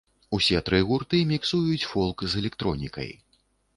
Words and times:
Усе 0.37 0.61
тры 0.69 0.79
гурты 0.91 1.19
міксуюць 1.33 1.89
фолк 1.91 2.25
з 2.35 2.43
электронікай. 2.45 3.11